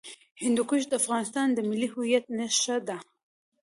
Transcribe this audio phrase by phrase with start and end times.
[0.43, 2.97] هندوکش د افغانستان د ملي هویت نښه ده.